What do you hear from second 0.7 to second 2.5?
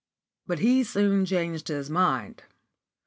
soon changed his mind.